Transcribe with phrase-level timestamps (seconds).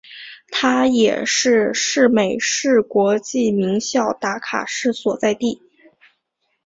[0.49, 5.61] 它也是是美式国际名校达卡市所在地。